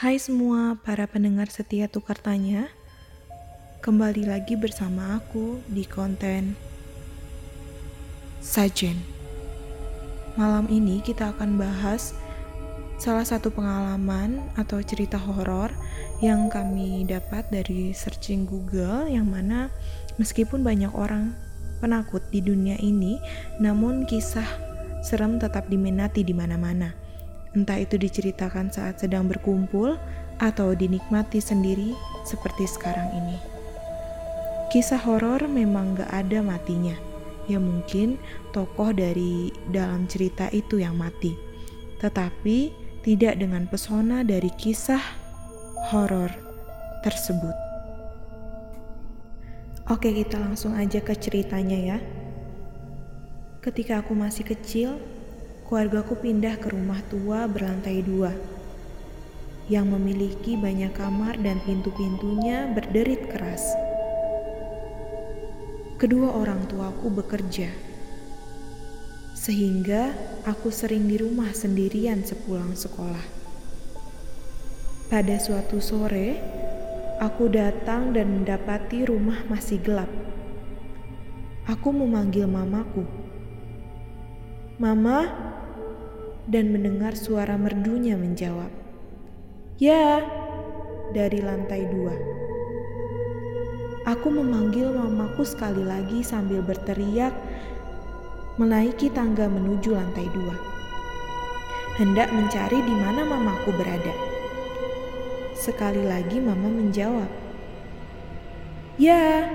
[0.00, 2.72] Hai semua para pendengar setia Tukar Tanya
[3.84, 6.56] Kembali lagi bersama aku di konten
[8.40, 8.96] Sajen
[10.40, 12.16] Malam ini kita akan bahas
[12.96, 15.68] salah satu pengalaman atau cerita horor
[16.24, 19.68] yang kami dapat dari searching Google yang mana
[20.16, 21.36] meskipun banyak orang
[21.84, 23.20] penakut di dunia ini
[23.60, 24.48] namun kisah
[25.04, 27.09] serem tetap diminati di mana-mana.
[27.50, 29.98] Entah itu diceritakan saat sedang berkumpul
[30.38, 33.38] atau dinikmati sendiri seperti sekarang ini.
[34.70, 36.94] Kisah horor memang gak ada matinya.
[37.50, 38.22] Ya mungkin
[38.54, 41.34] tokoh dari dalam cerita itu yang mati.
[41.98, 42.70] Tetapi
[43.02, 45.02] tidak dengan pesona dari kisah
[45.90, 46.30] horor
[47.02, 47.56] tersebut.
[49.90, 51.98] Oke, kita langsung aja ke ceritanya ya.
[53.58, 55.02] Ketika aku masih kecil,
[55.70, 58.34] keluargaku pindah ke rumah tua berlantai dua
[59.70, 63.62] yang memiliki banyak kamar dan pintu-pintunya berderit keras.
[65.94, 67.70] Kedua orang tuaku bekerja,
[69.38, 70.10] sehingga
[70.42, 73.22] aku sering di rumah sendirian sepulang sekolah.
[75.06, 76.34] Pada suatu sore,
[77.22, 80.10] aku datang dan mendapati rumah masih gelap.
[81.70, 83.06] Aku memanggil mamaku
[84.80, 85.49] Mama,
[86.48, 88.72] dan mendengar suara merdunya menjawab,
[89.80, 90.20] Ya,
[91.16, 92.14] dari lantai dua.
[94.08, 97.32] Aku memanggil mamaku sekali lagi sambil berteriak
[98.60, 100.56] menaiki tangga menuju lantai dua.
[101.96, 104.12] Hendak mencari di mana mamaku berada.
[105.56, 107.28] Sekali lagi mama menjawab,
[109.00, 109.48] Ya,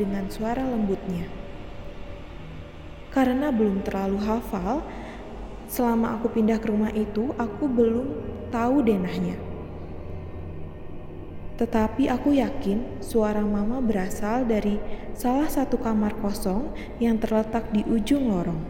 [0.00, 1.28] dengan suara lembutnya.
[3.12, 4.80] Karena belum terlalu hafal,
[5.68, 8.06] selama aku pindah ke rumah itu, aku belum
[8.48, 9.36] tahu denahnya.
[11.60, 14.80] Tetapi aku yakin suara mama berasal dari
[15.12, 18.62] salah satu kamar kosong yang terletak di ujung lorong.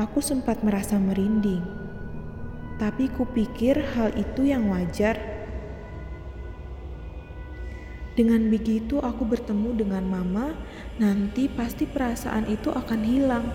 [0.00, 1.62] Aku sempat merasa merinding,
[2.82, 5.38] tapi kupikir hal itu yang wajar
[8.18, 10.50] dengan begitu aku bertemu dengan mama,
[10.98, 13.46] nanti pasti perasaan itu akan hilang.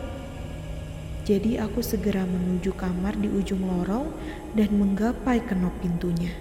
[1.23, 4.11] Jadi aku segera menuju kamar di ujung lorong
[4.59, 6.35] dan menggapai kenop pintunya.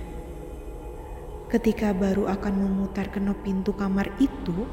[1.46, 4.66] Ketika baru akan memutar kenop pintu kamar itu,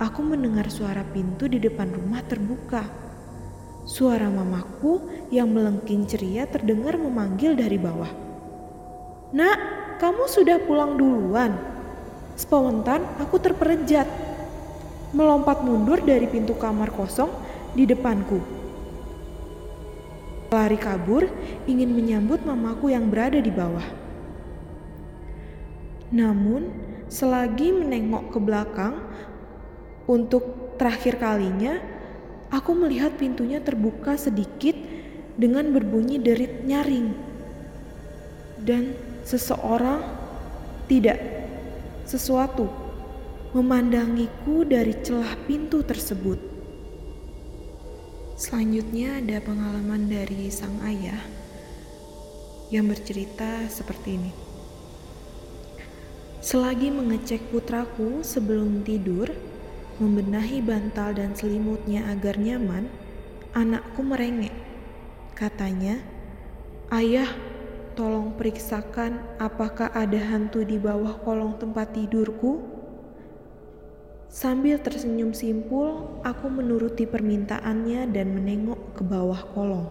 [0.00, 2.88] aku mendengar suara pintu di depan rumah terbuka.
[3.84, 8.08] Suara mamaku yang melengking ceria terdengar memanggil dari bawah.
[9.36, 9.58] Nak,
[10.00, 11.52] kamu sudah pulang duluan?
[12.40, 14.08] Spontan aku terperejat,
[15.12, 17.28] melompat mundur dari pintu kamar kosong
[17.76, 18.55] di depanku.
[20.46, 21.28] Lari kabur,
[21.68, 23.84] ingin menyambut mamaku yang berada di bawah.
[26.14, 26.70] Namun,
[27.12, 28.94] selagi menengok ke belakang
[30.06, 31.82] untuk terakhir kalinya,
[32.48, 34.78] aku melihat pintunya terbuka sedikit
[35.36, 37.12] dengan berbunyi derit nyaring.
[38.62, 38.96] Dan
[39.26, 40.00] seseorang
[40.88, 41.18] tidak
[42.06, 42.70] sesuatu
[43.52, 46.55] memandangiku dari celah pintu tersebut.
[48.36, 51.18] Selanjutnya ada pengalaman dari sang ayah
[52.68, 54.32] yang bercerita seperti ini.
[56.44, 59.32] Selagi mengecek putraku sebelum tidur,
[59.98, 62.92] membenahi bantal dan selimutnya agar nyaman,
[63.56, 64.52] anakku merengek.
[65.32, 65.96] Katanya,
[66.92, 67.32] "Ayah,
[67.96, 72.75] Tolong periksakan apakah ada hantu di bawah kolong tempat tidurku.
[74.26, 79.88] Sambil tersenyum simpul, aku menuruti permintaannya dan menengok ke bawah kolong.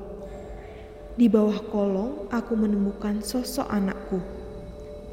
[1.16, 4.20] Di bawah kolong, aku menemukan sosok anakku.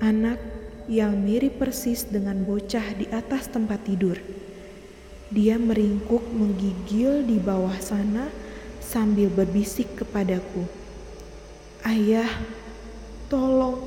[0.03, 0.43] Anak
[0.91, 4.19] yang mirip persis dengan bocah di atas tempat tidur.
[5.31, 8.28] Dia meringkuk menggigil di bawah sana
[8.83, 10.66] sambil berbisik kepadaku.
[11.87, 12.28] Ayah,
[13.33, 13.81] Tolong,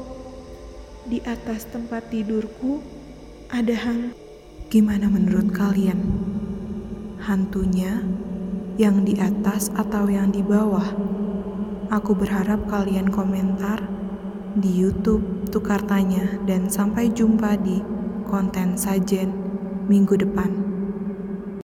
[1.05, 2.81] di atas tempat tidurku
[3.53, 4.24] ada hantu.
[4.65, 6.01] Gimana menurut kalian?
[7.21, 8.01] Hantunya
[8.81, 10.89] yang di atas atau yang di bawah?
[11.93, 13.85] Aku berharap kalian komentar
[14.57, 17.77] di YouTube Tukar Tanya dan sampai jumpa di
[18.25, 19.29] konten sajen
[19.85, 20.64] minggu depan.